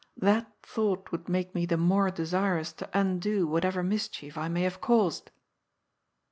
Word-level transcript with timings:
That 0.17 0.51
thought 0.63 1.11
would 1.11 1.29
make 1.29 1.53
me 1.53 1.67
the 1.67 1.77
more 1.77 2.09
desirous 2.09 2.73
to 2.73 2.89
undo 2.91 3.47
whateyer 3.47 3.85
mischief 3.85 4.35
I 4.35 4.47
may 4.47 4.63
have 4.63 4.81
caused." 4.81 5.29